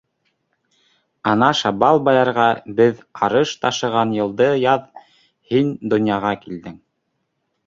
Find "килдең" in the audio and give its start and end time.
6.47-6.79